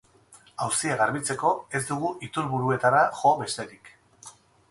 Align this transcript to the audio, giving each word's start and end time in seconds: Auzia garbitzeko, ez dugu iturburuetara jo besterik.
Auzia 0.67 0.95
garbitzeko, 1.01 1.51
ez 1.79 1.81
dugu 1.91 2.09
iturburuetara 2.29 3.03
jo 3.19 3.35
besterik. 3.45 3.93